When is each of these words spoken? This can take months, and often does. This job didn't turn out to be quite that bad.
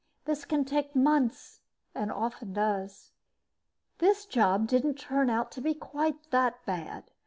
This 0.25 0.45
can 0.45 0.65
take 0.65 0.95
months, 0.95 1.59
and 1.93 2.11
often 2.11 2.53
does. 2.53 3.11
This 3.99 4.25
job 4.25 4.65
didn't 4.65 4.95
turn 4.95 5.29
out 5.29 5.51
to 5.51 5.61
be 5.61 5.75
quite 5.75 6.31
that 6.31 6.65
bad. 6.65 7.11